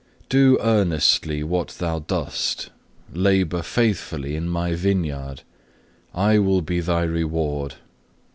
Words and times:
2. 0.29 0.29
"Do 0.29 0.57
earnestly 0.63 1.43
what 1.43 1.75
thou 1.77 1.99
dost; 1.99 2.71
labour 3.13 3.61
faithfully 3.61 4.35
in 4.35 4.49
My 4.49 4.73
vineyard; 4.73 5.43
I 6.11 6.39
will 6.39 6.63
be 6.63 6.79
thy 6.81 7.03
reward. 7.03 7.75